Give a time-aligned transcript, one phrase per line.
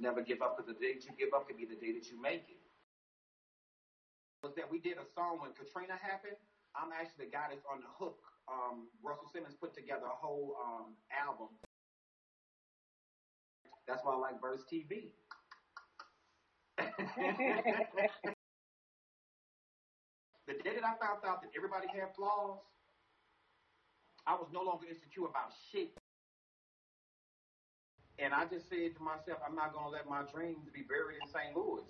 [0.00, 2.10] never give up because the day that you give up could be the day that
[2.10, 2.58] you make it.
[4.42, 6.36] Was that we did a song when Katrina happened?
[6.74, 8.20] I'm actually the guy that's on the hook.
[8.46, 11.48] Um, Russell Simmons put together a whole um, album.
[13.88, 15.14] That's why I like Verse TV.
[20.46, 22.58] the day that I found out that everybody had flaws,
[24.26, 25.96] I was no longer insecure about shit.
[28.18, 31.18] And I just said to myself, I'm not going to let my dreams be buried
[31.20, 31.56] in St.
[31.56, 31.84] Louis.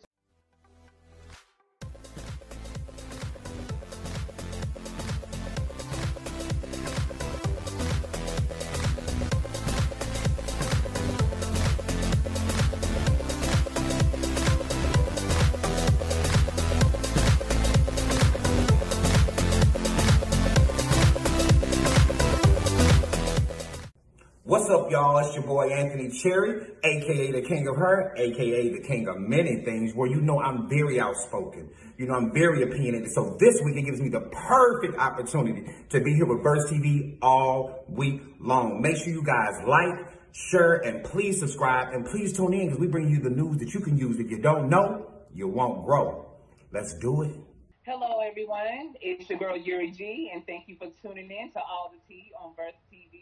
[24.91, 25.19] Y'all?
[25.19, 29.65] It's your boy Anthony Cherry, aka the King of Her, aka the King of Many
[29.65, 31.71] Things, where you know I'm very outspoken.
[31.97, 33.11] You know I'm very opinionated.
[33.13, 37.19] So this week it gives me the perfect opportunity to be here with Verse TV
[37.23, 38.81] all week long.
[38.83, 42.87] Make sure you guys like, share, and please subscribe, and please tune in because we
[42.87, 44.19] bring you the news that you can use.
[44.19, 46.27] If you don't know, you won't grow.
[46.73, 47.37] Let's do it.
[47.85, 48.95] Hello, everyone.
[49.01, 52.33] It's your girl Yuri G, and thank you for tuning in to All the Tea
[52.39, 53.16] on Verse TV.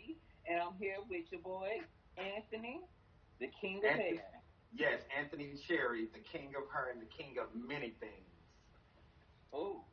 [0.47, 1.81] And I'm here with your boy
[2.19, 2.81] Anthony,
[3.41, 4.43] the King of Anthony, Hair.
[4.77, 8.31] yes, Anthony Cherry, the King of Her and the King of Many Things.
[9.53, 9.85] Oh.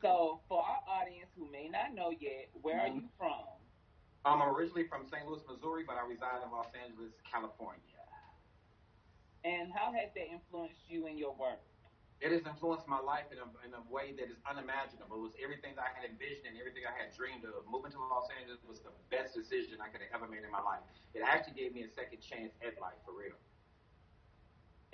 [0.00, 3.46] So, for our audience who may not know yet, where are you from?
[4.24, 5.26] I'm originally from St.
[5.26, 7.82] Louis, Missouri, but I reside in Los Angeles, California.
[9.44, 11.58] And how has that influenced you in your work?
[12.22, 15.18] It has influenced my life in a, in a way that is unimaginable.
[15.18, 17.66] It was everything that I had envisioned and everything I had dreamed of.
[17.66, 20.62] Moving to Los Angeles was the best decision I could have ever made in my
[20.62, 20.86] life.
[21.18, 23.34] It actually gave me a second chance at life, for real.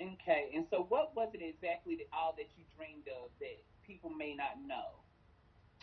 [0.01, 4.09] Okay, and so what was it exactly that all that you dreamed of that people
[4.09, 4.97] may not know?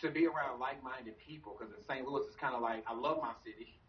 [0.03, 2.03] To be around like-minded people, because in St.
[2.03, 3.79] Louis, it's kind of like I love my city,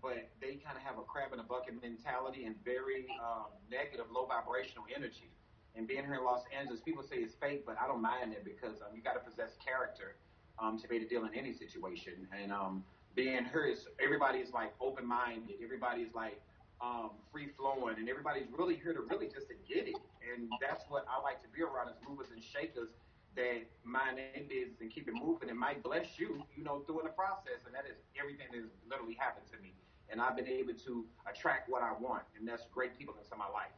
[0.00, 4.08] but they kind of have a crab in a bucket mentality and very um, negative,
[4.08, 5.28] low vibrational energy.
[5.74, 8.44] And being here in Los Angeles, people say it's fake, but I don't mind it
[8.44, 10.16] because um, you got to possess character
[10.58, 12.28] um, to be able to deal in any situation.
[12.30, 12.84] And um,
[13.14, 16.40] being here is everybody is like open-minded, everybody is like
[16.80, 19.96] um, free-flowing, and everybody's really here to really just to get it.
[20.20, 22.88] And that's what I like to be around is movers and shakers
[23.34, 27.00] that mind their business and keep it moving and might bless you, you know, through
[27.02, 27.64] the process.
[27.64, 29.72] And that is everything that has literally happened to me.
[30.10, 33.48] And I've been able to attract what I want, and that's great people into my
[33.48, 33.72] life.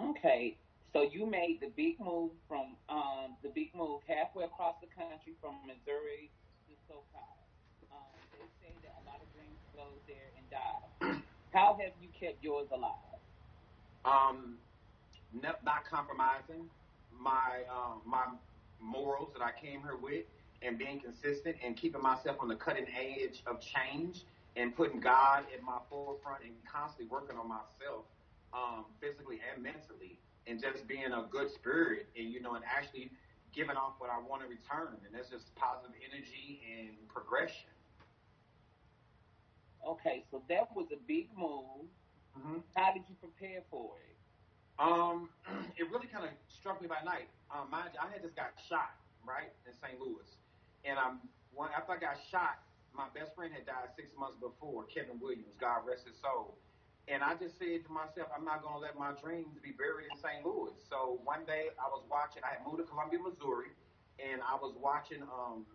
[0.00, 0.56] Okay,
[0.92, 5.34] so you made the big move from um, the big move halfway across the country
[5.40, 6.30] from Missouri
[6.68, 7.36] to SoCal.
[7.92, 11.22] Um, they say that a lot of dreams close there and die.
[11.52, 13.12] How have you kept yours alive?
[14.04, 14.56] um,
[15.32, 16.68] not compromising
[17.18, 18.24] my um, my
[18.80, 20.24] morals that I came here with,
[20.62, 24.24] and being consistent and keeping myself on the cutting edge of change
[24.56, 28.04] and putting God at my forefront and constantly working on myself,
[28.52, 33.10] um, physically and mentally, and just being a good spirit and you know and actually
[33.54, 37.68] giving off what I want to return, and that's just positive energy and progression.
[39.84, 41.90] Okay, so that was a big move.
[42.38, 42.64] Mm-hmm.
[42.74, 44.16] How did you prepare for it?
[44.80, 45.28] Um,
[45.76, 47.28] it really kind of struck me by night.
[47.52, 48.96] Um, mind you, I had just got shot
[49.26, 50.00] right in St.
[50.00, 50.24] Louis,
[50.88, 51.20] and um,
[51.52, 52.64] when after I got shot,
[52.96, 56.56] my best friend had died six months before, Kevin Williams, God rest his soul.
[57.08, 60.16] And I just said to myself, I'm not gonna let my dreams be buried in
[60.18, 60.46] St.
[60.46, 60.72] Louis.
[60.88, 62.42] So one day I was watching.
[62.46, 63.74] I had moved to Columbia, Missouri,
[64.22, 65.66] and I was watching um,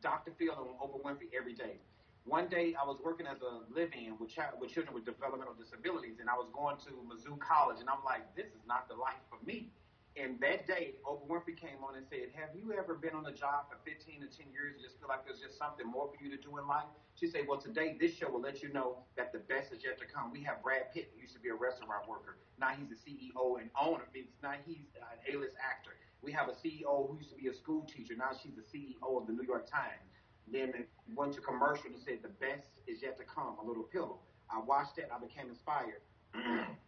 [0.00, 0.32] Dr.
[0.38, 1.76] Phil and Oprah Winfrey every day.
[2.24, 6.18] One day I was working as a live-in with, child, with children with developmental disabilities,
[6.18, 9.22] and I was going to Mizzou College, and I'm like, this is not the life
[9.30, 9.70] for me.
[10.16, 13.32] And that day, Oprah Winfrey came on and said, have you ever been on a
[13.36, 16.16] job for 15 or 10 years and just feel like there's just something more for
[16.24, 16.88] you to do in life?
[17.20, 20.00] She said, well, today this show will let you know that the best is yet
[20.00, 20.32] to come.
[20.32, 22.40] We have Brad Pitt, who used to be a restaurant worker.
[22.58, 24.08] Now he's a CEO and owner.
[24.42, 26.00] Now he's an A-list actor.
[26.22, 28.16] We have a CEO who used to be a school teacher.
[28.16, 30.00] Now she's the CEO of the New York Times.
[30.48, 30.72] Then
[31.14, 34.20] went to commercial and said, the best is yet to come, a little pillow.
[34.48, 35.10] I watched it.
[35.12, 36.00] I became inspired.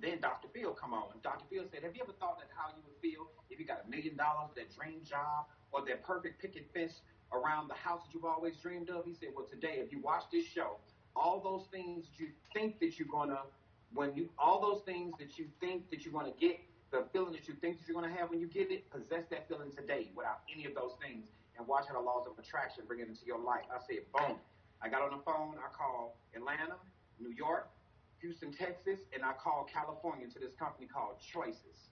[0.00, 0.48] then Dr.
[0.54, 1.04] Phil come on.
[1.22, 1.44] Dr.
[1.50, 3.90] Phil said, have you ever thought that how you would feel if you got a
[3.90, 7.00] million dollars, that dream job, or that perfect picket fence
[7.32, 9.04] around the house that you've always dreamed of?
[9.04, 10.78] He said, well, today, if you watch this show,
[11.14, 13.38] all those things you think that you're to,
[13.92, 16.60] when you, all those things that you think that you're to get,
[16.90, 19.48] the feeling that you think that you're to have when you get it, possess that
[19.48, 21.28] feeling today without any of those things
[21.58, 23.64] and watch how the laws of attraction bring it into your life.
[23.72, 24.36] I said, boom.
[24.82, 25.54] I got on the phone.
[25.60, 26.76] I called Atlanta,
[27.20, 27.68] New York,
[28.22, 31.90] Houston, Texas, and I called California to this company called Choices.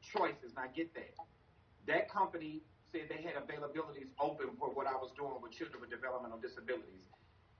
[0.00, 1.14] Choices, now I get that.
[1.86, 5.90] That company said they had availabilities open for what I was doing with children with
[5.90, 7.04] developmental disabilities.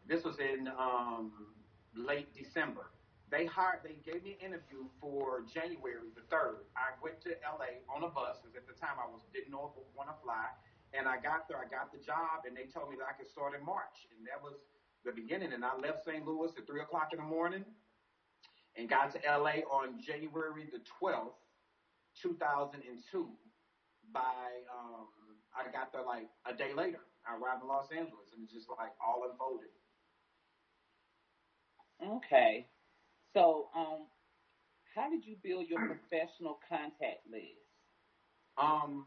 [0.08, 1.52] This was in um,
[1.94, 2.88] late December.
[3.30, 6.64] They hired, they gave me an interview for January the 3rd.
[6.76, 9.72] I went to LA on a bus because at the time I was didn't know
[9.72, 10.48] if I want to fly.
[10.94, 13.26] And I got there, I got the job, and they told me that I could
[13.26, 14.06] start in March.
[14.14, 14.54] And that was
[15.04, 15.52] the beginning.
[15.52, 16.26] And I left St.
[16.26, 17.64] Louis at 3 o'clock in the morning
[18.76, 21.38] and got to LA on January the 12th,
[22.20, 23.28] 2002.
[24.12, 24.20] By,
[24.72, 25.06] um,
[25.56, 27.00] I got there like a day later.
[27.26, 29.70] I arrived in Los Angeles, and it's just like all unfolded.
[32.02, 32.66] Okay.
[33.32, 34.06] So, um,
[34.94, 37.64] how did you build your professional contact list?
[38.58, 39.06] Um,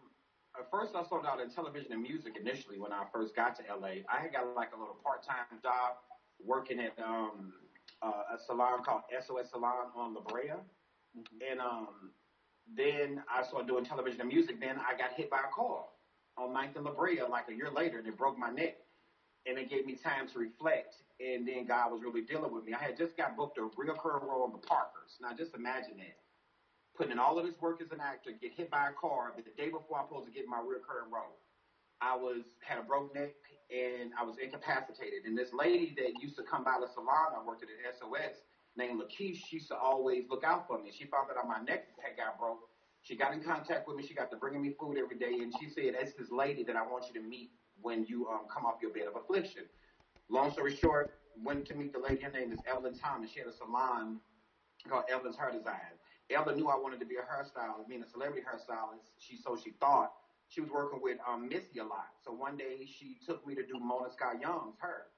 [0.72, 4.04] first I started out in television and music initially when I first got to LA.
[4.10, 5.98] I had got like a little part-time job
[6.44, 7.54] working at um,
[8.02, 10.50] uh, a salon called SOS Salon on La Brea.
[10.50, 11.52] Mm-hmm.
[11.52, 12.12] And um,
[12.76, 14.60] then I started doing television and music.
[14.60, 15.86] Then I got hit by a car
[16.38, 18.78] on 9th and La Brea like a year later and it broke my neck.
[19.46, 20.96] And it gave me time to reflect.
[21.20, 22.74] And then God was really dealing with me.
[22.74, 25.18] I had just got booked a recurring role on The Parkers.
[25.22, 26.18] Now just imagine that
[26.98, 29.46] putting in all of this work as an actor, get hit by a car, but
[29.46, 31.38] the day before I'm supposed to get my recurring role,
[32.02, 33.38] I was had a broke neck
[33.70, 35.26] and I was incapacitated.
[35.26, 38.42] And this lady that used to come by the salon I worked at at SOS
[38.76, 40.92] named Lakeisha, she used to always look out for me.
[40.92, 42.70] She found that my neck had got broke.
[43.02, 44.06] She got in contact with me.
[44.06, 46.76] She got to bringing me food every day, and she said, "That's this lady that
[46.76, 47.52] I want you to meet
[47.82, 49.64] when you um, come off your bed of affliction."
[50.30, 52.22] Long story short, went to meet the lady.
[52.22, 53.32] Her name is Evelyn Thomas.
[53.32, 54.20] She had a salon
[54.90, 55.96] called Evelyn's Hair Design.
[56.30, 59.16] Elba knew I wanted to be a hairstylist, being a celebrity hairstylist.
[59.20, 60.12] She so she thought
[60.48, 62.12] she was working with um, Missy a lot.
[62.24, 65.12] So one day she took me to do Mona Scott Young's hair.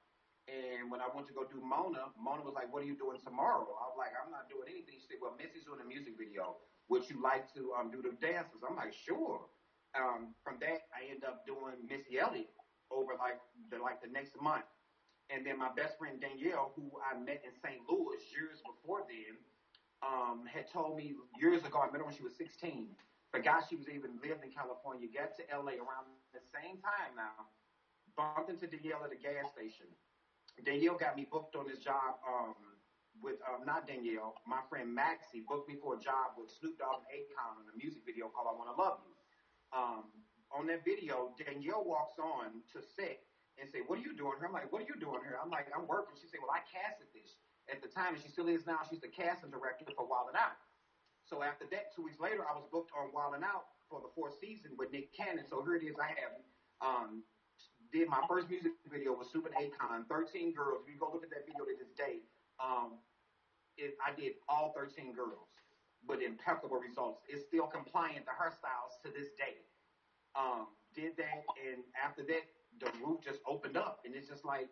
[0.49, 3.21] And when I went to go do Mona, Mona was like, "What are you doing
[3.21, 6.17] tomorrow?" I was like, "I'm not doing anything." She said, "Well, Missy's doing a music
[6.17, 6.57] video.
[6.89, 9.45] Would you like to um, do the dances?" I'm like, "Sure."
[9.93, 12.49] Um, from that, I end up doing Missy Elliott
[12.89, 14.65] over like the like the next month.
[15.29, 17.77] And then my best friend Danielle, who I met in St.
[17.85, 19.37] Louis years before then,
[20.03, 22.87] um, had told me years ago, I met her when she was 16,
[23.31, 27.47] forgot she was even lived in California, got to LA around the same time now,
[28.15, 29.87] bumped into Danielle at a gas station.
[30.63, 32.55] Danielle got me booked on this job um,
[33.19, 37.03] with, um, not Danielle, my friend Maxie booked me for a job with Snoop Dogg
[37.03, 39.15] and Akon in a music video called I Wanna Love You.
[39.75, 40.07] Um,
[40.49, 43.21] on that video, Danielle walks on to set
[43.59, 44.47] and say, what are you doing here?
[44.47, 45.37] I'm like, what are you doing here?
[45.37, 46.15] I'm like, I'm working.
[46.15, 47.37] She said, well, I casted this
[47.71, 50.37] at the time, and she still is now, she's the casting director for Wild 'N
[50.37, 50.57] Out.
[51.23, 54.09] So after that, two weeks later, I was booked on Wild 'N Out for the
[54.15, 55.45] fourth season with Nick Cannon.
[55.47, 55.97] So here it is.
[55.99, 56.33] I have
[56.81, 57.23] um,
[57.91, 60.81] did my first music video with Super Akon, 13 girls.
[60.85, 62.21] If you go look at that video to this day,
[62.59, 62.99] um,
[63.77, 65.49] it, I did all 13 girls
[66.07, 67.21] with impeccable results.
[67.27, 69.65] It's still compliant to hairstyles to this day.
[70.35, 72.45] Um, did that, and after that,
[72.79, 74.69] the roof just opened up, and it's just like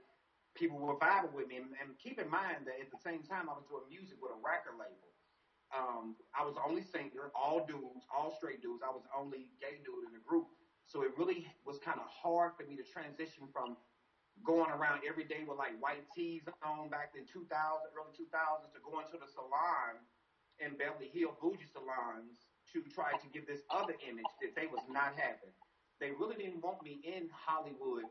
[0.57, 1.61] people were vibing with me.
[1.61, 4.33] And, and keep in mind that at the same time, I was doing music with
[4.33, 5.07] a record label.
[5.69, 8.81] Um, I was the only singer, all dudes, all straight dudes.
[8.81, 10.49] I was the only gay dude in the group.
[10.87, 13.75] So it really was kind of hard for me to transition from
[14.45, 17.51] going around every day with like white tees on back in 2000,
[17.93, 19.99] early 2000s to going to the salon
[20.63, 24.83] in Beverly Hills, bougie salons, to try to give this other image that they was
[24.87, 25.51] not having.
[25.99, 28.07] They really didn't want me in Hollywood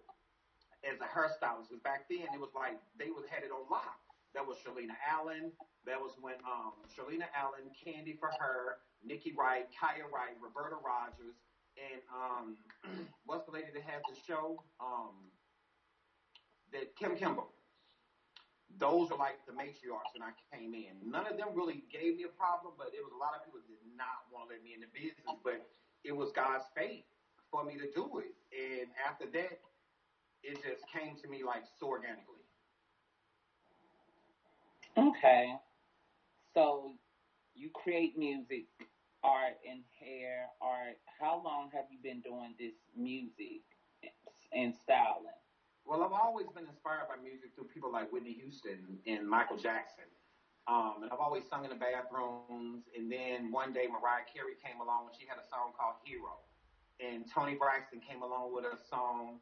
[0.87, 1.69] as a hairstylist.
[1.69, 3.99] Because back then it was like they was headed on lock.
[4.35, 5.53] That was Shalina Allen.
[5.87, 11.39] That was when um, Shalina Allen, Candy for her, Nikki Wright, Kiyah Wright, Roberta Rogers,
[11.79, 12.57] and um,
[13.27, 14.63] what's the lady that had the show?
[14.81, 15.33] Um,
[16.73, 17.49] that Kim Kimble.
[18.77, 21.01] Those are like the matriarchs when I came in.
[21.01, 23.63] None of them really gave me a problem, but it was a lot of people
[23.65, 25.39] did not want to let me in the business.
[25.41, 25.65] But
[26.05, 27.07] it was God's fate
[27.51, 28.35] for me to do it.
[28.53, 29.63] And after that,
[30.47, 32.47] it just came to me like so organically.
[34.97, 35.53] Okay.
[36.55, 36.93] So
[37.55, 38.65] you create music,
[39.23, 40.97] art, and hair art.
[41.21, 43.67] How long have you been doing this music
[44.55, 45.37] and styling?
[45.85, 50.09] Well, I've always been inspired by music through people like Whitney Houston and Michael Jackson.
[50.67, 52.87] Um, and I've always sung in the bathrooms.
[52.97, 56.43] And then one day Mariah Carey came along and she had a song called Hero.
[56.99, 59.39] And Toni Braxton came along with a song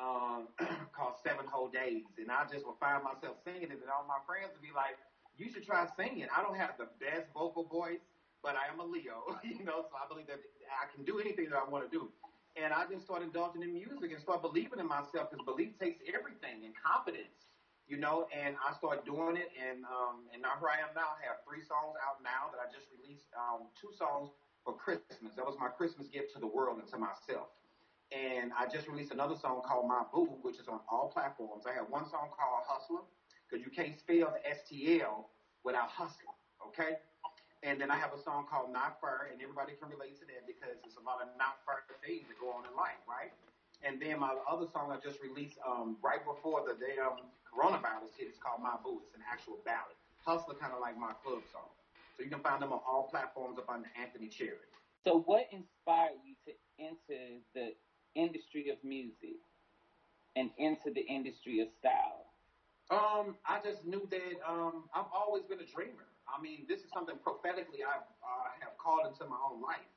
[0.00, 0.48] um,
[0.96, 4.20] called Seven Whole Days, and I just would find myself singing it, and all my
[4.26, 4.96] friends would be like,
[5.36, 8.02] "You should try singing." I don't have the best vocal voice,
[8.42, 10.40] but I am a Leo, you know, so I believe that
[10.70, 12.10] I can do anything that I want to do.
[12.56, 16.00] And I just started indulging in music and started believing in myself because belief takes
[16.12, 17.50] everything and confidence.
[17.88, 21.16] you know, and I started doing it, and um, and now here I am now.
[21.16, 23.26] I have three songs out now that I just released.
[23.34, 24.30] Um, two songs
[24.64, 25.34] for Christmas.
[25.36, 27.48] That was my Christmas gift to the world and to myself.
[28.10, 31.64] And I just released another song called My Boo, which is on all platforms.
[31.68, 33.04] I have one song called Hustler,
[33.44, 35.28] because you can't spell the STL
[35.64, 36.32] without hustling,
[36.64, 36.96] okay?
[37.62, 40.46] And then I have a song called Not Fair, and everybody can relate to that
[40.46, 43.34] because it's a lot of not fair things that go on in life, right?
[43.82, 48.30] And then my other song I just released um, right before the damn coronavirus hit
[48.30, 49.02] is called My Boo.
[49.04, 49.98] It's an actual ballad.
[50.24, 51.70] Hustler kind of like my club song.
[52.16, 54.66] So you can find them on all platforms up under Anthony Cherry.
[55.06, 57.74] So what inspired you to enter the
[58.14, 59.40] industry of music
[60.36, 62.26] and into the industry of style?
[62.90, 66.08] Um, I just knew that um, I've always been a dreamer.
[66.24, 69.92] I mean, this is something prophetically I uh, have called into my own life.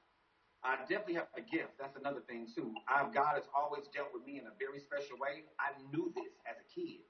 [0.61, 1.79] I definitely have a gift.
[1.79, 2.75] That's another thing too.
[2.85, 5.47] I've, God has always dealt with me in a very special way.
[5.57, 7.01] I knew this as a kid.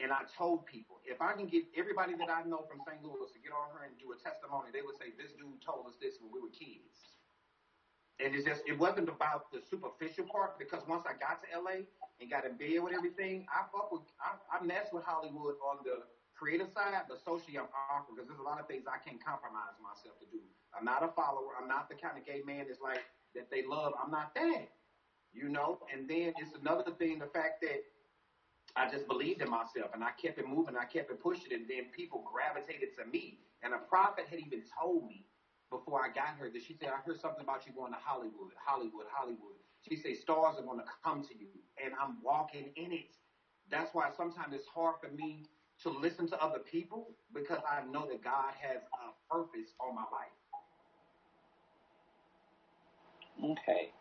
[0.00, 3.04] And I told people, if I can get everybody that I know from St.
[3.04, 5.84] Louis to get on her and do a testimony, they would say, this dude told
[5.88, 7.19] us this when we were kids.
[8.20, 11.88] And it's just, it wasn't about the superficial part because once I got to LA
[12.20, 15.80] and got in bed with everything, I fuck with, I, I mess with Hollywood on
[15.84, 16.04] the
[16.36, 19.76] creative side, but socially I'm awkward because there's a lot of things I can't compromise
[19.80, 20.44] myself to do.
[20.76, 21.56] I'm not a follower.
[21.56, 23.96] I'm not the kind of gay man that's like, that they love.
[23.96, 24.68] I'm not that,
[25.32, 25.80] you know?
[25.88, 27.80] And then it's another thing, the fact that
[28.76, 30.76] I just believed in myself and I kept it moving.
[30.76, 33.38] I kept it pushing and then people gravitated to me.
[33.62, 35.26] And a prophet had even told me
[35.70, 38.52] before I got here that she said, I heard something about you going to Hollywood,
[38.58, 39.56] Hollywood, Hollywood.
[39.88, 41.48] She said, stars are going to come to you
[41.82, 43.16] and I'm walking in it.
[43.70, 45.46] That's why sometimes it's hard for me
[45.82, 50.04] to listen to other people because I know that God has a purpose on my
[50.12, 50.36] life.
[53.58, 53.92] Okay.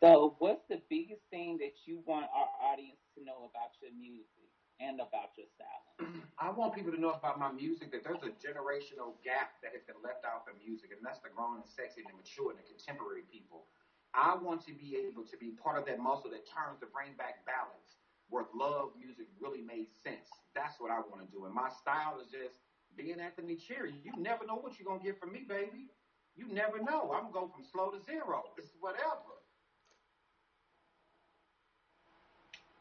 [0.00, 4.45] So, what's the biggest thing that you want our audience to know about your music
[4.80, 5.84] and about your style?
[6.42, 9.84] I want people to know about my music that there's a generational gap that has
[9.88, 12.60] been left out from music, and that's the grown and sexy and the mature and
[12.60, 13.68] the contemporary people.
[14.12, 17.12] I want to be able to be part of that muscle that turns to bring
[17.20, 20.28] back balance, where love music really made sense.
[20.56, 21.44] That's what I want to do.
[21.44, 22.64] And my style is just
[22.96, 23.92] being Anthony Cherry.
[24.04, 25.92] You never know what you're going to get from me, baby.
[26.36, 27.12] You never know.
[27.12, 28.56] I'm going to go from slow to zero.
[28.56, 29.35] It's whatever.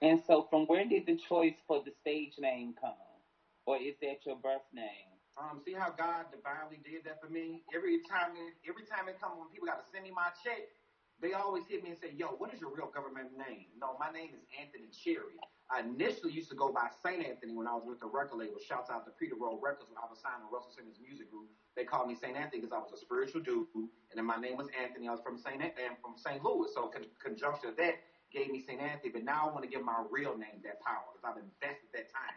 [0.01, 2.93] And so, from where did the choice for the stage name come?
[3.65, 5.09] Or is that your birth name?
[5.37, 7.63] Um, see how God divinely did that for me?
[7.75, 8.37] Every time,
[8.67, 10.69] every time it comes when people got to send me my check,
[11.19, 14.11] they always hit me and say, "Yo, what is your real government name?" No, my
[14.11, 15.39] name is Anthony Cherry.
[15.71, 18.59] I initially used to go by Saint Anthony when I was with the record label.
[18.59, 21.49] Shouts out to Peter Roll Records when I was signed to Russell Simmons Music Group.
[21.75, 24.57] They called me Saint Anthony because I was a spiritual dude, and then my name
[24.57, 25.07] was Anthony.
[25.07, 26.43] I was from Saint and from St.
[26.43, 27.95] Louis, so con- conjunction of that
[28.35, 28.81] gave me St.
[28.81, 31.89] Anthony, but now I want to give my real name that power because I've invested
[31.95, 32.35] that time.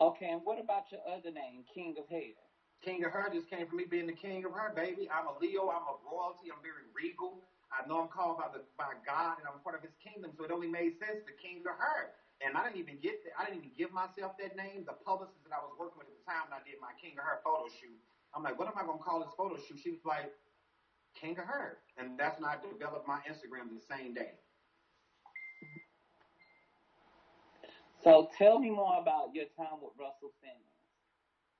[0.00, 2.36] Okay, and what about your other name, King of Hair?
[2.84, 5.08] King of Her just came from me being the king of her, baby.
[5.10, 5.70] I'm a Leo.
[5.70, 6.52] I'm a royalty.
[6.52, 7.44] I'm very regal.
[7.72, 10.32] I know I'm called by the by God, and I'm part of His kingdom.
[10.36, 12.12] So it only made sense, the King of Her.
[12.44, 14.84] And I didn't even get, the, I didn't even give myself that name.
[14.84, 17.16] The publicist that I was working with at the time when I did my King
[17.18, 17.96] of Her photo shoot,
[18.36, 19.80] I'm like, what am I going to call this photo shoot?
[19.80, 20.28] She was like,
[21.18, 24.36] King of Her, and that's when I developed my Instagram the same day.
[28.04, 30.76] So tell me more about your time with Russell Simmons.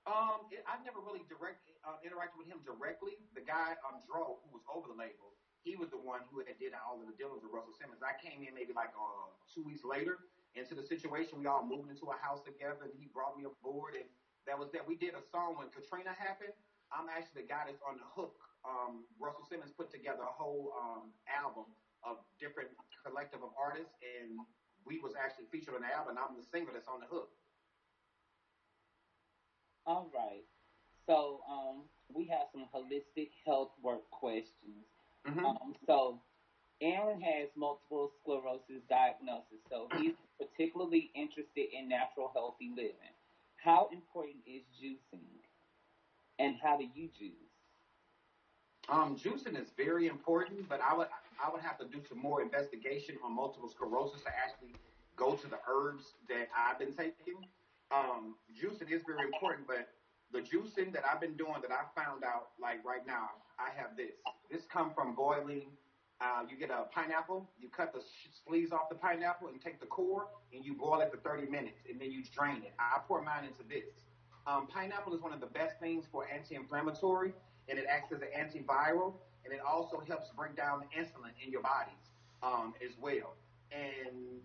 [0.06, 3.18] Um, it, I never really direct uh, interacted with him directly.
[3.34, 5.34] The guy, um, Dro, who was over the label,
[5.66, 7.98] he was the one who had did all of the dealings with Russell Simmons.
[7.98, 11.42] I came in maybe like uh, two weeks later into the situation.
[11.42, 14.06] We all moved into a house together, and he brought me aboard, and
[14.46, 14.86] that was that.
[14.86, 16.54] We did a song when Katrina happened.
[16.94, 18.38] I'm actually the guy that's on the hook.
[18.66, 21.70] Um, Russell Simmons put together a whole um, album
[22.02, 22.68] of different
[23.06, 24.34] collective of artists, and
[24.82, 26.18] we was actually featured on the album.
[26.18, 27.30] I'm the singer that's on the hook.
[29.86, 30.42] All right.
[31.06, 34.82] So um, we have some holistic health work questions.
[35.26, 35.46] Mm-hmm.
[35.46, 36.18] Um, so
[36.82, 43.14] Aaron has multiple sclerosis diagnosis, so he's particularly interested in natural healthy living.
[43.56, 45.42] How important is juicing,
[46.38, 47.55] and how do you juice?
[48.88, 51.08] Um, juicing is very important, but I would
[51.44, 54.74] I would have to do some more investigation on multiple sclerosis to actually
[55.16, 57.44] go to the herbs that I've been taking.
[57.90, 59.88] Um, juicing is very important, but
[60.32, 63.96] the juicing that I've been doing that I found out like right now, I have
[63.96, 64.12] this.
[64.50, 65.66] This come from boiling.
[66.18, 68.00] Uh, you get a pineapple, you cut the
[68.46, 71.82] sleeves off the pineapple and take the core and you boil it for 30 minutes
[71.90, 72.72] and then you drain it.
[72.78, 73.84] I pour mine into this.
[74.46, 77.34] Um, pineapple is one of the best things for anti-inflammatory
[77.68, 81.62] and it acts as an antiviral and it also helps bring down insulin in your
[81.62, 82.10] bodies
[82.42, 83.34] um, as well.
[83.70, 84.40] And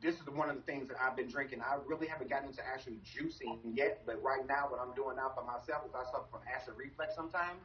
[0.00, 1.62] this is one of the things that I've been drinking.
[1.62, 5.32] I really haven't gotten into actually juicing yet, but right now, what I'm doing now
[5.34, 7.60] for myself is I suffer from acid reflux sometimes.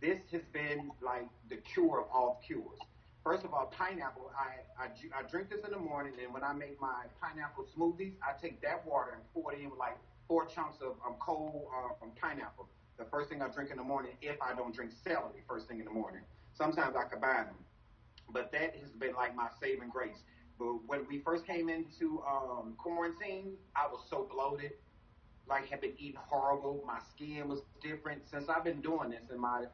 [0.00, 2.78] This has been like the cure of all cures.
[3.24, 4.30] First of all, pineapple.
[4.38, 4.86] I, I,
[5.18, 8.60] I drink this in the morning, and when I make my pineapple smoothies, I take
[8.62, 9.96] that water and pour it in with like
[10.28, 12.68] four chunks of um, cold um, pineapple.
[12.98, 15.78] The first thing I drink in the morning, if I don't drink celery first thing
[15.78, 16.22] in the morning.
[16.54, 17.64] Sometimes I combine them,
[18.32, 20.22] but that has been like my saving grace.
[20.58, 24.72] But when we first came into um, quarantine, I was so bloated,
[25.46, 26.82] like had been eating horrible.
[26.86, 28.22] My skin was different.
[28.30, 29.66] Since I've been doing this, and my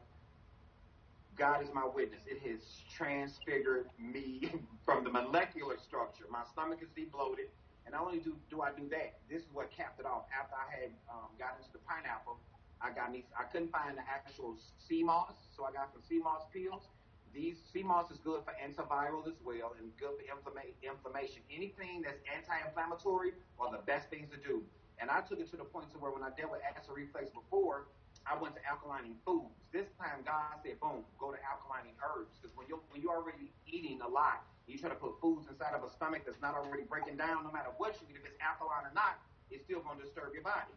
[1.39, 2.61] God is my witness, it has
[2.95, 4.51] transfigured me
[4.85, 6.25] from the molecular structure.
[6.31, 7.49] My stomach is debloated,
[7.87, 10.25] and not only do do I do that, this is what capped it off.
[10.37, 12.39] After I had um, got into the pineapple,
[12.83, 13.25] I got me.
[13.39, 16.89] I couldn't find the actual sea moss, so I got some sea moss peels
[17.33, 21.41] these sea moss is good for antiviral as well and good for inflama- inflammation.
[21.49, 24.63] Anything that's anti-inflammatory are the best things to do.
[25.01, 27.33] And I took it to the point to where when I dealt with acid reflux
[27.33, 27.89] before,
[28.29, 29.57] I went to alkalining foods.
[29.73, 33.51] This time, God said, "Boom, go to alkalining herbs." Because when you're when you're already
[33.67, 36.85] eating a lot, you try to put foods inside of a stomach that's not already
[36.85, 37.43] breaking down.
[37.43, 39.19] No matter what you eat, if it's alkaline or not,
[39.51, 40.71] it's still going to disturb your body.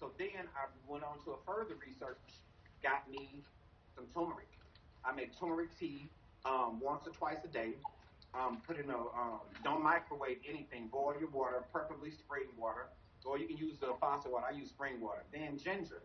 [0.00, 2.16] So then I went on to a further research,
[2.82, 3.44] got me
[3.94, 4.48] some turmeric.
[5.04, 6.08] I make turmeric tea
[6.46, 7.74] um, once or twice a day.
[8.32, 10.88] Um, put in a um, don't microwave anything.
[10.88, 12.86] Boil your water, preferably spring water,
[13.26, 14.46] or you can use the faucet water.
[14.50, 15.22] I use spring water.
[15.32, 16.00] Then ginger.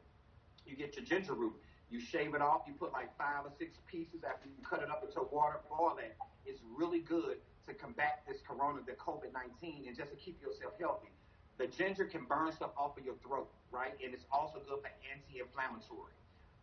[0.65, 1.53] You get your ginger root.
[1.89, 2.63] You shave it off.
[2.67, 5.59] You put like five or six pieces after you cut it up into water.
[5.69, 6.17] Boil that.
[6.45, 7.37] It's really good
[7.67, 11.09] to combat this corona, the COVID 19, and just to keep yourself healthy.
[11.57, 13.93] The ginger can burn stuff off of your throat, right?
[14.03, 16.11] And it's also good for anti-inflammatory.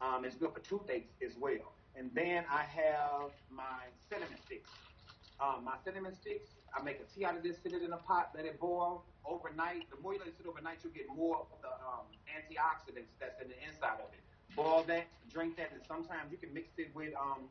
[0.00, 1.72] Um, it's good for toothaches as well.
[1.96, 4.70] And then I have my cinnamon sticks.
[5.40, 7.96] Um, my cinnamon sticks, I make a tea out of this, sit it in a
[7.96, 9.88] pot, let it boil overnight.
[9.90, 13.40] The more you let it sit overnight, you'll get more of the um, antioxidants that's
[13.40, 14.20] in the inside of it.
[14.54, 17.48] Boil that, drink that, and sometimes you can mix it with, um,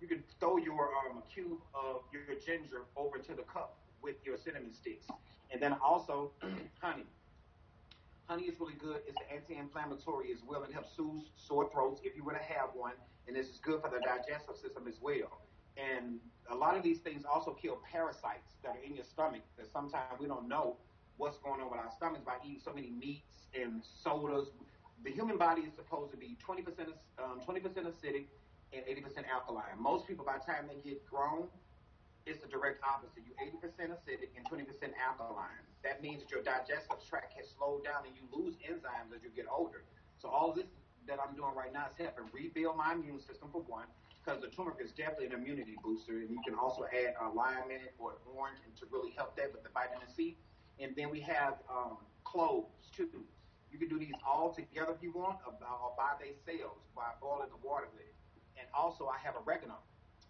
[0.00, 4.36] you can throw your um, cube of your ginger over to the cup with your
[4.36, 5.06] cinnamon sticks.
[5.52, 6.32] And then also
[6.80, 7.04] honey.
[8.26, 9.00] Honey is really good.
[9.06, 10.62] It's anti-inflammatory as well.
[10.62, 12.92] It helps soothe sore throats if you were to have one
[13.26, 15.42] and this is good for the digestive system as well.
[15.76, 16.18] And
[16.50, 20.20] a lot of these things also kill parasites that are in your stomach that sometimes
[20.20, 20.76] we don't know
[21.16, 24.48] what's going on with our stomachs by eating so many meats and sodas.
[25.04, 26.88] The human body is supposed to be 20%
[27.18, 28.26] um, 20% acidic
[28.72, 29.78] and 80% alkaline.
[29.78, 31.46] Most people, by the time they get grown,
[32.26, 33.22] it's the direct opposite.
[33.26, 35.62] You 80% acidic and 20% alkaline.
[35.82, 39.30] That means that your digestive tract has slowed down and you lose enzymes as you
[39.34, 39.82] get older.
[40.18, 40.66] So all this
[41.08, 43.90] that I'm doing right now is helping rebuild my immune system for one,
[44.22, 47.74] because the turmeric is definitely an immunity booster, and you can also add a lime
[47.74, 50.36] in it or orange and to really help that with the vitamin C.
[50.78, 53.26] And then we have um, cloves too.
[53.72, 55.54] You can do these all together if you want, or
[55.96, 58.14] by themselves by boiling the water with it.
[58.58, 59.80] And also, I have oregano.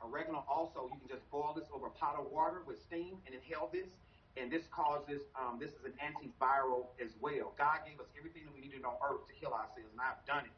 [0.04, 3.34] Oregano also, you can just boil this over a pot of water with steam and
[3.34, 3.88] inhale this.
[4.36, 7.52] And this causes, um, this is an antiviral as well.
[7.58, 10.48] God gave us everything that we needed on earth to heal ourselves, and I've done
[10.48, 10.56] it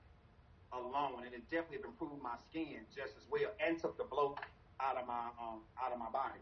[0.71, 4.39] alone, and it definitely improved my skin just as well, and took the bloat
[4.79, 6.39] out of my um, out of my body.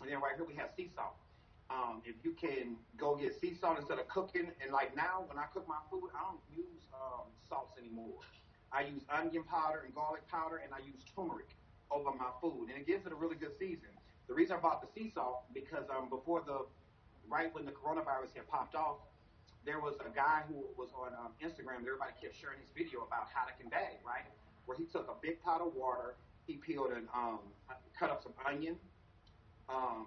[0.00, 1.16] And then right here we have sea salt.
[1.70, 5.38] Um, if you can go get sea salt instead of cooking, and like now when
[5.38, 8.20] I cook my food, I don't use um, salts anymore.
[8.72, 11.48] I use onion powder and garlic powder, and I use turmeric
[11.92, 13.88] over my food, and it gives it a really good season.
[14.28, 16.64] The reason I bought the sea salt because um, before the
[17.28, 18.96] right when the coronavirus had popped off,
[19.64, 21.80] there was a guy who was on um, Instagram.
[21.80, 24.24] Everybody kept sharing his video about how to convey, right?
[24.66, 26.14] Where he took a big pot of water,
[26.46, 27.40] he peeled and um,
[27.98, 28.76] cut up some onion,
[29.68, 30.06] um,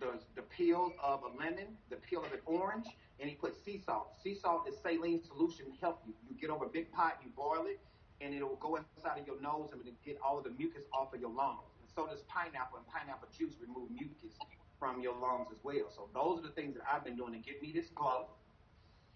[0.00, 2.86] the the peel of a lemon, the peel of an orange,
[3.20, 4.14] and he put sea salt.
[4.22, 6.14] Sea salt is saline solution to help you.
[6.28, 7.80] You get over a big pot, you boil it,
[8.20, 11.12] and it will go inside of your nose and get all of the mucus off
[11.12, 11.68] of your lungs.
[11.80, 14.34] And so does pineapple, and pineapple juice remove mucus
[14.78, 15.88] from your lungs as well.
[15.94, 18.26] So those are the things that I've been doing to get me this glow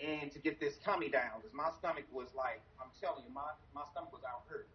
[0.01, 3.53] and to get this tummy down because my stomach was like, I'm telling you, my,
[3.75, 4.69] my stomach was out hurt.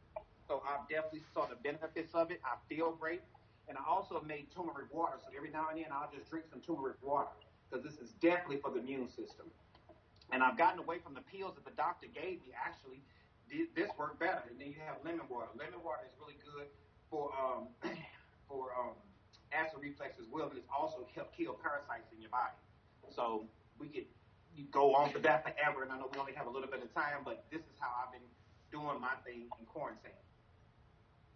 [0.47, 2.39] So I've definitely saw the benefits of it.
[2.45, 3.21] I feel great.
[3.67, 5.17] And I also made turmeric water.
[5.17, 7.33] So every now and then I'll just drink some turmeric water
[7.65, 9.49] because this is definitely for the immune system.
[10.31, 12.53] And I've gotten away from the pills that the doctor gave me.
[12.53, 13.01] Actually,
[13.49, 14.43] this worked better.
[14.49, 15.51] And then you have lemon water.
[15.57, 16.67] Lemon water is really good
[17.09, 17.69] for um,
[18.49, 18.97] for um,
[19.53, 22.57] acid reflux as well, but it's also help kill parasites in your body.
[23.13, 23.47] So
[23.79, 24.09] we could
[24.71, 26.91] go on for that forever, and I know we only have a little bit of
[26.93, 28.27] time, but this is how I've been
[28.71, 30.15] doing my thing in quarantine.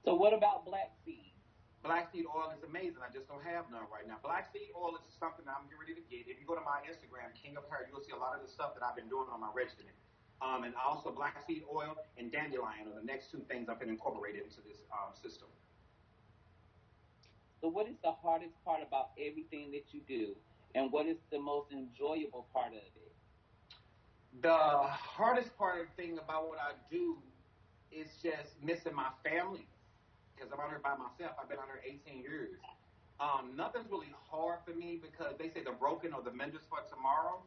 [0.03, 1.35] So what about black seed?
[1.79, 2.99] Black seed oil is amazing.
[2.99, 4.19] I just don't have none right now.
[4.19, 6.27] Black seed oil is something I'm getting ready to get.
[6.27, 8.51] If you go to my Instagram, King of Hair, you'll see a lot of the
[8.51, 9.95] stuff that I've been doing on my regimen.
[10.41, 13.89] Um, and also black seed oil and dandelion are the next two things I've been
[13.89, 15.49] incorporated into this um, system.
[17.61, 20.35] So, what is the hardest part about everything that you do,
[20.75, 23.11] and what is the most enjoyable part of it?
[24.41, 27.17] The hardest part of the thing about what I do
[27.91, 29.67] is just missing my family
[30.35, 31.35] because I'm out here by myself.
[31.35, 32.63] I've been out here 18 years.
[33.19, 36.79] Um, nothing's really hard for me because they say the broken or the menders for
[36.87, 37.43] tomorrow.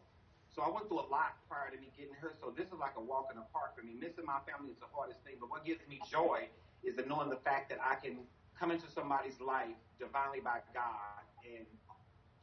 [0.53, 2.37] So I went through a lot prior to me getting here.
[2.37, 3.97] So this is like a walk in the park for me.
[3.97, 5.41] Missing my family is the hardest thing.
[5.41, 6.45] But what gives me joy
[6.85, 8.21] is the knowing the fact that I can
[8.53, 11.65] come into somebody's life divinely by God and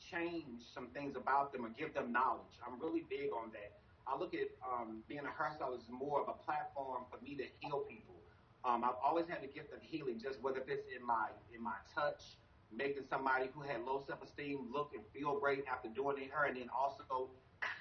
[0.01, 2.57] change some things about them or give them knowledge.
[2.65, 3.77] I'm really big on that.
[4.09, 7.45] I look at um, being a hairstylist as more of a platform for me to
[7.61, 8.17] heal people.
[8.65, 11.77] Um, I've always had the gift of healing, just whether it's in my in my
[11.93, 12.35] touch,
[12.73, 16.45] making somebody who had low self esteem look and feel great after doing their hair,
[16.49, 17.29] and then also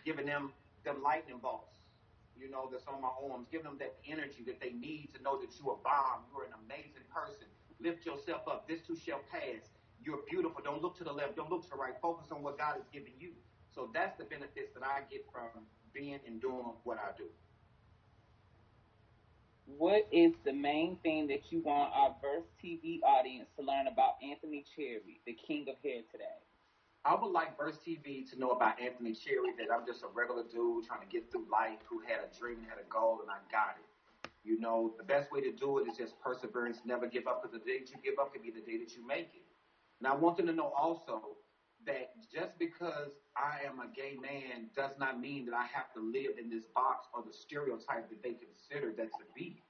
[0.04, 0.52] giving them
[0.84, 1.78] them lightning bolts,
[2.38, 5.40] you know, that's on my arms, giving them that energy that they need to know
[5.40, 7.46] that you're a bomb, you're an amazing person.
[7.80, 8.68] Lift yourself up.
[8.68, 9.70] This too shall pass.
[10.02, 10.62] You're beautiful.
[10.62, 11.36] Don't look to the left.
[11.36, 11.94] Don't look to the right.
[12.00, 13.32] Focus on what God has given you.
[13.74, 17.24] So that's the benefits that I get from being and doing what I do.
[19.76, 24.14] What is the main thing that you want our Verse TV audience to learn about
[24.22, 26.24] Anthony Cherry, the king of hair today?
[27.04, 30.42] I would like Verse TV to know about Anthony Cherry, that I'm just a regular
[30.42, 33.38] dude trying to get through life who had a dream, had a goal, and I
[33.50, 33.86] got it.
[34.44, 37.56] You know, the best way to do it is just perseverance, never give up, because
[37.56, 39.46] the day that you give up could be the day that you make it.
[40.00, 41.36] And I want them to know also
[41.86, 46.00] that just because I am a gay man does not mean that I have to
[46.00, 49.62] live in this box or the stereotype that they consider that to be,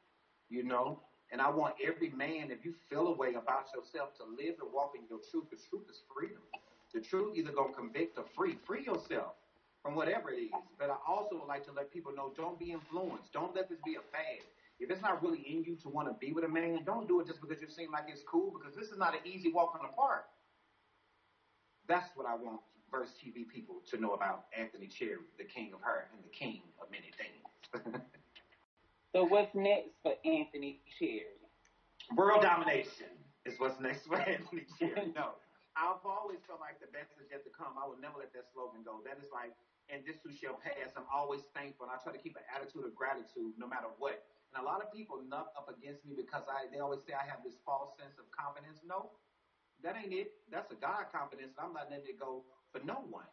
[0.49, 1.03] you know?
[1.31, 4.73] And I want every man, if you feel a way about yourself, to live and
[4.73, 5.51] walk in your truth.
[5.51, 6.41] The truth is freedom.
[6.95, 8.57] The truth either to convict or free.
[8.67, 9.35] Free yourself
[9.83, 10.51] from whatever it is.
[10.79, 13.33] But I also would like to let people know don't be influenced.
[13.33, 14.45] Don't let this be a fad.
[14.81, 17.21] If it's not really in you to want to be with a man, don't do
[17.21, 19.73] it just because you seem like it's cool, because this is not an easy walk
[19.79, 20.27] in the park.
[21.89, 25.81] That's what I want Verse TV people to know about Anthony Cherry, the king of
[25.83, 28.03] her and the king of many things.
[29.13, 31.37] so what's next for Anthony Cherry?
[32.17, 33.13] World domination
[33.45, 35.13] is what's next for Anthony Cherry.
[35.15, 35.33] No.
[35.79, 37.79] I've always felt like the best is yet to come.
[37.79, 38.99] I will never let that slogan go.
[39.07, 39.55] That is like,
[39.87, 40.91] and this too shall pass.
[40.99, 41.87] I'm always thankful.
[41.87, 44.27] And I try to keep an attitude of gratitude no matter what.
[44.51, 47.23] And a lot of people nut up against me because I they always say I
[47.31, 48.83] have this false sense of confidence.
[48.83, 49.15] No,
[49.87, 50.35] that ain't it.
[50.51, 51.55] That's a God confidence.
[51.55, 52.43] And I'm not letting it go
[52.75, 53.31] for no one.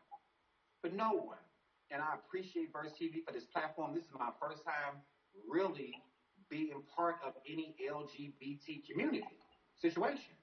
[0.86, 1.42] For no one.
[1.90, 3.98] And I appreciate Verse TV for this platform.
[3.98, 5.02] This is my first time
[5.50, 5.98] really
[6.50, 9.26] being part of any LGBT community
[9.82, 10.38] situation.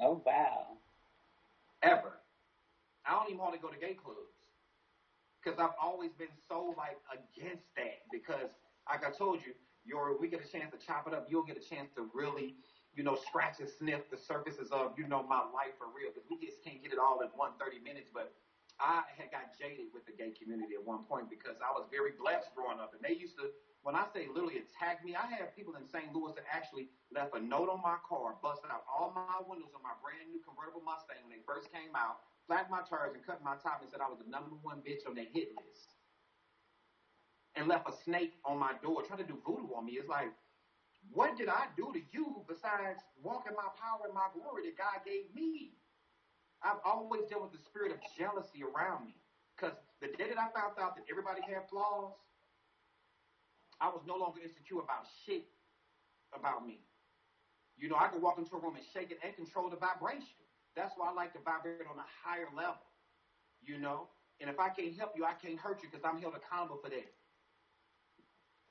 [0.00, 0.78] Oh wow.
[1.82, 2.12] Ever.
[3.06, 4.34] I don't even want to go to gay clubs.
[5.42, 8.04] Because I've always been so like against that.
[8.12, 8.50] Because
[8.88, 11.56] like I told you, your we get a chance to chop it up, you'll get
[11.56, 12.56] a chance to really,
[12.94, 16.12] you know, scratch and sniff the surfaces of, you know, my life for real.
[16.12, 18.08] Because we just can't get it all in one 30 minutes.
[18.12, 18.32] But
[18.80, 22.12] I had got jaded with the gay community at one point because I was very
[22.20, 22.92] blessed growing up.
[22.92, 23.48] And they used to
[23.82, 26.12] when I say literally attack me, I have people in St.
[26.12, 29.80] Louis that actually left a note on my car, busted out all my windows on
[29.80, 33.40] my brand new convertible Mustang when they first came out, flattened my tires and cut
[33.40, 35.96] my top and said I was the number one bitch on their hit list.
[37.56, 39.96] And left a snake on my door trying to do voodoo on me.
[39.96, 40.30] It's like,
[41.08, 45.00] what did I do to you besides walking my power and my glory that God
[45.08, 45.72] gave me?
[46.62, 49.16] I've always dealt with the spirit of jealousy around me.
[49.56, 49.72] Because
[50.04, 52.12] the day that I found out that everybody had flaws,
[53.80, 55.48] I was no longer insecure about shit
[56.36, 56.84] about me.
[57.80, 60.36] You know, I could walk into a room and shake it and control the vibration.
[60.76, 62.84] That's why I like to vibrate on a higher level.
[63.64, 64.08] You know?
[64.40, 66.90] And if I can't help you, I can't hurt you because I'm held accountable for
[66.90, 67.12] that.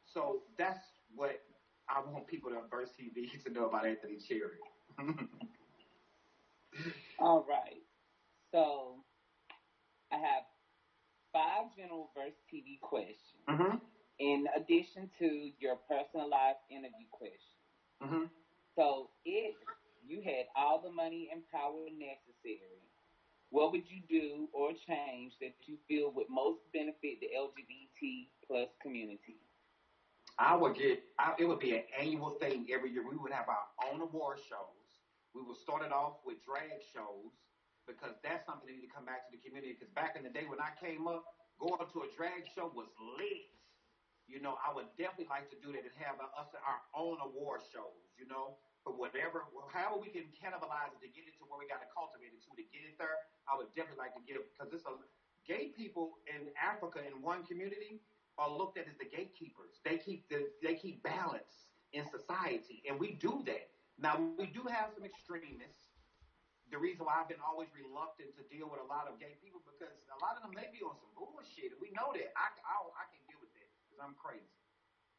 [0.06, 0.80] So that's
[1.14, 1.42] what
[1.90, 4.62] I want people to Verse TV to know about Anthony Cherry.
[7.20, 7.82] All right.
[8.52, 9.04] So
[10.12, 10.44] I have
[11.34, 13.42] five general Verse TV questions.
[13.50, 13.78] Mm-hmm
[14.20, 17.64] in addition to your personalized interview questions.
[18.04, 18.26] Mm-hmm.
[18.76, 19.56] So, if
[20.06, 22.84] you had all the money and power necessary,
[23.50, 28.70] what would you do or change that you feel would most benefit the LGBT plus
[28.82, 29.42] community?
[30.38, 31.04] I would get.
[31.18, 33.04] I, it would be an annual thing every year.
[33.04, 34.88] We would have our own award shows.
[35.36, 37.36] We would start it off with drag shows
[37.84, 39.76] because that's something that need to come back to the community.
[39.76, 41.26] Because back in the day when I came up,
[41.60, 42.88] going to a drag show was
[43.20, 43.50] lit
[44.30, 47.66] you know, I would definitely like to do that and have us our own award
[47.66, 51.58] shows, you know, for whatever, however we can cannibalize it to get it to where
[51.58, 53.18] we got to cultivate it to to get it there.
[53.50, 54.94] I would definitely like to give because it's a
[55.50, 58.00] gay people in Africa in one community
[58.38, 59.82] are looked at as the gatekeepers.
[59.84, 63.74] They keep the they keep balance in society, and we do that.
[63.98, 65.90] Now we do have some extremists.
[66.70, 69.58] The reason why I've been always reluctant to deal with a lot of gay people
[69.66, 72.30] because a lot of them may be on some bullshit, we know that.
[72.38, 74.60] I I, I can deal with that because I'm crazy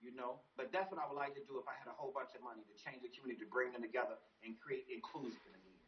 [0.00, 0.40] you know.
[0.56, 2.42] But that's what I would like to do if I had a whole bunch of
[2.42, 5.84] money to change the community, to bring them together and create inclusion again.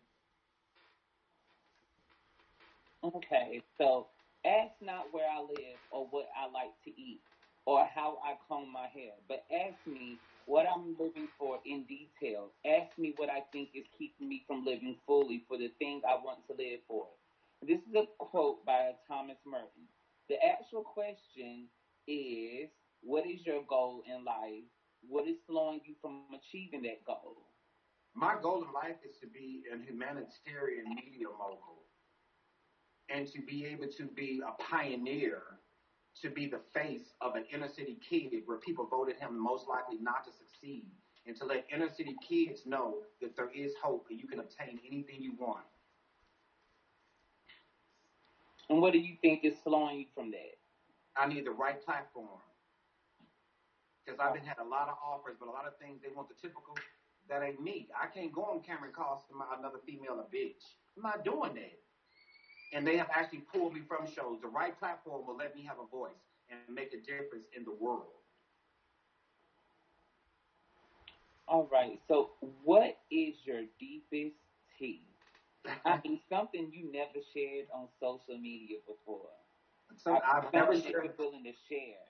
[3.03, 4.07] Okay, so
[4.47, 7.19] ask not where I live or what I like to eat
[7.67, 12.51] or how I comb my hair, but ask me what I'm living for in detail.
[12.67, 16.15] Ask me what I think is keeping me from living fully for the thing I
[16.15, 17.07] want to live for.
[17.67, 19.87] This is a quote by Thomas Merton.
[20.29, 21.67] The actual question
[22.07, 22.71] is
[23.03, 24.65] what is your goal in life?
[25.09, 27.37] What is slowing you from achieving that goal?
[28.15, 31.83] My goal in life is to be an humanitarian media mogul
[33.09, 35.43] and to be able to be a pioneer,
[36.23, 39.99] to be the face of an inner city kid where people voted him most likely
[40.01, 40.87] not to succeed,
[41.27, 44.79] and to let inner city kids know that there is hope and you can obtain
[44.87, 45.65] anything you want.
[48.69, 50.57] And what do you think is slowing you from that?
[51.17, 52.41] I need the right platform
[54.05, 56.29] because I've been had a lot of offers, but a lot of things they want
[56.29, 56.75] the typical.
[57.29, 57.89] That ain't me.
[57.95, 59.25] I can't go on camera and call
[59.57, 60.75] another female a bitch.
[60.97, 61.79] I'm not doing that.
[62.75, 64.41] And they have actually pulled me from shows.
[64.43, 66.19] The right platform will let me have a voice
[66.51, 68.19] and make a difference in the world.
[71.47, 72.01] All right.
[72.09, 72.31] So,
[72.65, 74.37] what is your deepest
[74.79, 75.03] tea?
[75.85, 79.29] I mean, something you never shared on social media before.
[79.97, 81.13] So I've never shared.
[81.19, 82.01] Willing to share.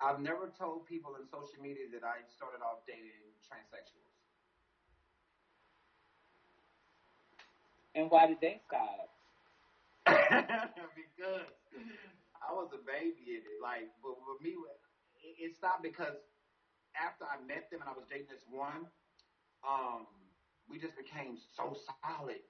[0.00, 4.08] I've never told people in social media that I started off dating transsexuals.
[7.94, 9.12] And why did they stop?
[10.08, 11.52] because
[12.40, 13.60] I was a baby in it.
[13.60, 14.56] Like, but with me,
[15.20, 16.16] it, stopped because
[16.96, 18.88] after I met them and I was dating this one,
[19.60, 20.08] um,
[20.64, 22.40] we just became so solid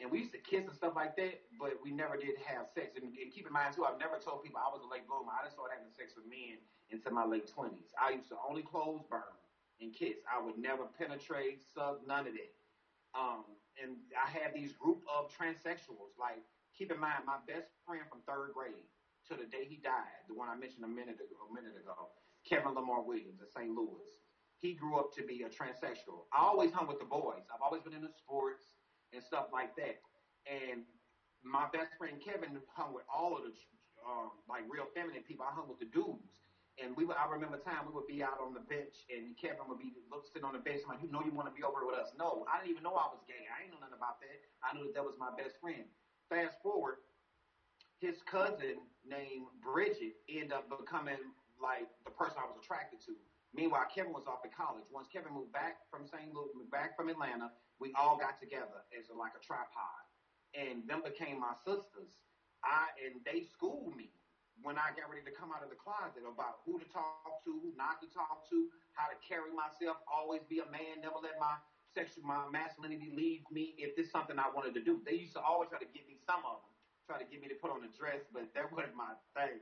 [0.00, 2.96] and we used to kiss and stuff like that, but we never did have sex.
[2.96, 5.30] And, and keep in mind too, I've never told people I was a late bloomer.
[5.30, 6.58] I didn't start having sex with men
[6.90, 7.92] until my late twenties.
[7.94, 9.36] I used to only close burn
[9.80, 10.18] and kiss.
[10.26, 12.52] I would never penetrate, suck, none of that.
[13.14, 13.44] Um,
[13.80, 16.16] and I had these group of transsexuals.
[16.18, 16.42] Like,
[16.76, 18.86] keep in mind, my best friend from third grade
[19.28, 22.10] to the day he died, the one I mentioned a minute ago, a minute ago,
[22.42, 23.70] Kevin Lamar Williams in St.
[23.70, 24.02] Louis.
[24.58, 26.26] He grew up to be a transsexual.
[26.32, 27.42] I always hung with the boys.
[27.50, 28.66] I've always been into sports
[29.12, 30.00] and stuff like that.
[30.48, 30.82] And
[31.44, 33.52] my best friend Kevin hung with all of the
[34.02, 35.46] um, like real feminine people.
[35.46, 36.42] I hung with the dudes.
[36.80, 39.68] And we would, I remember time we would be out on the bench and Kevin
[39.68, 39.92] would be
[40.32, 40.80] sitting on the bench.
[40.88, 42.16] I'm like, you know, you want to be over with us?
[42.16, 43.44] No, I didn't even know I was gay.
[43.44, 44.40] I didn't know nothing about that.
[44.64, 45.84] I knew that that was my best friend.
[46.32, 47.04] Fast forward,
[48.00, 51.20] his cousin named Bridget ended up becoming
[51.60, 53.14] like the person I was attracted to.
[53.52, 54.88] Meanwhile, Kevin was off at college.
[54.88, 56.32] Once Kevin moved back from St.
[56.32, 60.02] Louis, moved back from Atlanta, we all got together as a, like a tripod,
[60.54, 62.22] and them became my sisters.
[62.62, 64.14] I and they schooled me
[64.62, 67.50] when I got ready to come out of the closet about who to talk to,
[67.58, 71.34] who not to talk to, how to carry myself, always be a man, never let
[71.42, 71.58] my
[71.90, 73.74] sexual, my masculinity leave me.
[73.76, 76.06] If this is something I wanted to do, they used to always try to give
[76.06, 76.72] me some of them,
[77.08, 79.58] try to get me to put on a dress, but that wasn't my thing,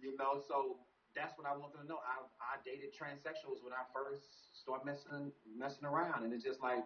[0.00, 0.42] you know.
[0.42, 0.82] So
[1.14, 2.00] that's what I wanted to know.
[2.02, 6.82] I I dated transsexuals when I first started messing messing around, and it's just like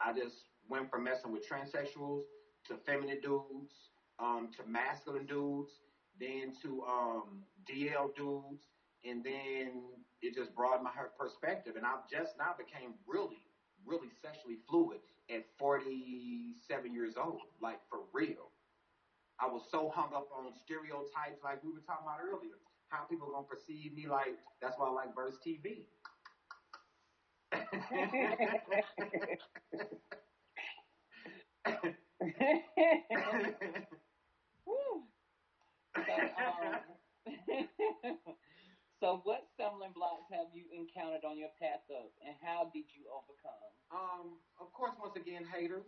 [0.00, 2.22] I just went from messing with transsexuals
[2.66, 5.72] to feminine dudes, um, to masculine dudes,
[6.18, 8.68] then to um, DL dudes,
[9.04, 9.82] and then
[10.22, 11.74] it just broadened my perspective.
[11.76, 13.40] And I've just now became really,
[13.86, 18.50] really sexually fluid at 47 years old, like for real.
[19.40, 22.60] I was so hung up on stereotypes, like we were talking about earlier.
[22.88, 25.86] How people are gonna perceive me, like that's why I like Verse TV.
[35.96, 36.80] so, um,
[39.00, 43.04] so what stumbling blocks have you encountered on your path up, and how did you
[43.10, 43.70] overcome?
[43.90, 45.86] Um, of course, once again, haters.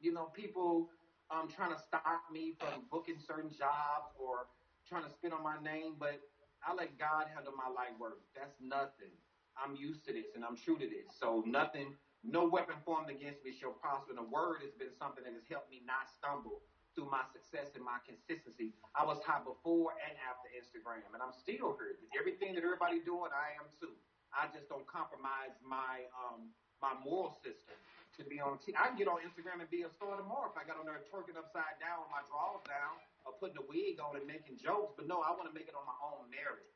[0.00, 0.88] You know, people
[1.30, 4.46] um trying to stop me from booking certain jobs or
[4.86, 6.20] trying to spit on my name, but
[6.66, 8.18] I let God handle my light work.
[8.34, 9.12] That's nothing.
[9.58, 11.10] I'm used to this and I'm true to this.
[11.14, 14.14] So nothing, no weapon formed against me shall prosper.
[14.14, 16.62] And the word has been something that has helped me not stumble
[16.94, 18.70] through my success and my consistency.
[18.94, 21.98] I was hot before and after Instagram, and I'm still here.
[22.14, 23.90] Everything that everybody doing, I am too.
[24.30, 26.50] I just don't compromise my um,
[26.82, 27.78] my moral system
[28.18, 28.78] to be on TV.
[28.78, 31.02] I can get on Instagram and be a star tomorrow if I got on there
[31.10, 34.94] twerking upside down with my drawers down or putting a wig on and making jokes.
[34.94, 36.66] But no, I want to make it on my own merit.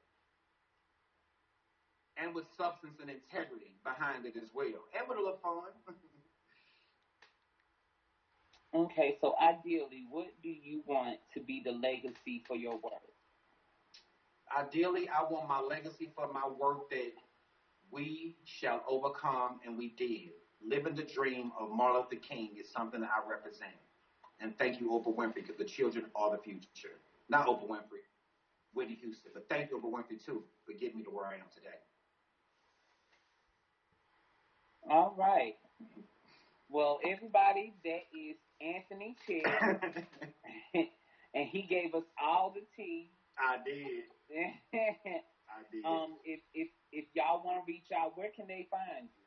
[2.20, 4.66] And with substance and integrity behind it as well.
[4.98, 5.70] And with a little fun.
[8.74, 13.02] okay, so ideally, what do you want to be the legacy for your work?
[14.57, 17.12] Ideally, I want my legacy for my work that
[17.90, 20.31] we shall overcome, and we did.
[20.66, 23.70] Living the dream of Martin Luther King is something that I represent.
[24.40, 26.98] And thank you, Oprah Winfrey, because the children are the future.
[27.28, 28.04] Not Oprah Winfrey,
[28.74, 31.48] Whitney Houston, but thank you, Oprah Winfrey, too, for getting me to where I am
[31.54, 31.78] today.
[34.90, 35.55] All right.
[36.70, 39.42] Well, everybody, that is Anthony Cherry.
[41.35, 43.11] and he gave us all the tea.
[43.38, 44.05] I did.
[44.74, 45.85] I did.
[45.85, 49.24] Um, if if if y'all want to reach out, where can they find you?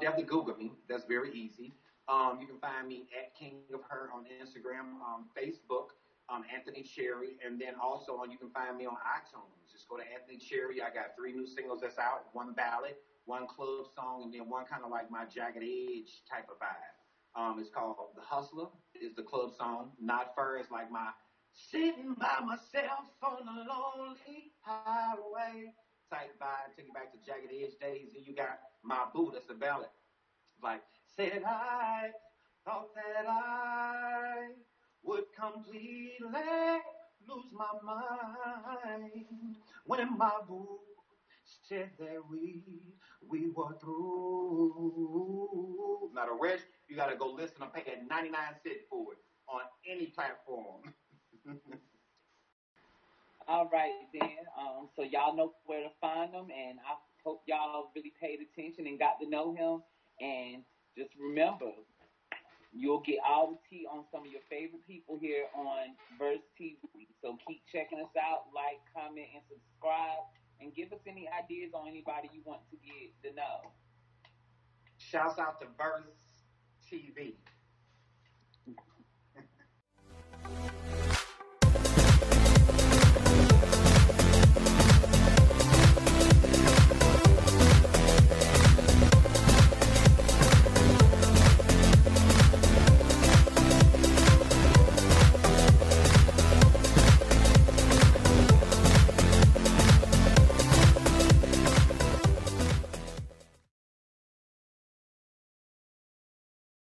[0.00, 0.72] You have to Google me.
[0.88, 1.74] That's very easy.
[2.08, 5.97] Um, you can find me at King of Her on Instagram, um, Facebook,
[6.28, 9.70] um, Anthony Cherry, and then also on you can find me on iTunes.
[9.72, 10.82] Just go to Anthony Cherry.
[10.82, 14.64] I got three new singles that's out: one ballad, one club song, and then one
[14.66, 16.96] kind of like my jagged edge type of vibe.
[17.36, 18.68] Um, it's called The Hustler.
[19.00, 19.92] Is the club song.
[20.00, 21.10] Not Fur is like my
[21.52, 25.72] sitting by myself on a lonely highway
[26.10, 26.74] type vibe.
[26.76, 28.08] Take you back to Jagged Edge days.
[28.16, 29.88] And you got My Boo, that's the ballad.
[30.62, 30.82] Like,
[31.16, 32.10] said I
[32.64, 34.48] thought that I
[35.02, 36.10] would completely
[37.28, 39.56] lose my mind
[39.86, 40.78] when my boo
[41.68, 42.62] said that we
[43.28, 44.90] we were through.
[46.14, 48.32] Now the rest you gotta go listen and pay at 99
[48.62, 50.82] cents for it on any platform.
[53.48, 54.36] All right then.
[54.58, 58.86] Um, so y'all know where to find him, and I hope y'all really paid attention
[58.86, 59.82] and got to know him.
[60.20, 60.62] And
[60.96, 61.72] just remember,
[62.78, 66.78] You'll get all the tea on some of your favorite people here on Verse TV.
[67.20, 70.22] So keep checking us out, like, comment, and subscribe,
[70.60, 73.72] and give us any ideas on anybody you want to get to know.
[74.98, 76.06] Shouts out to Verse
[76.86, 77.34] TV.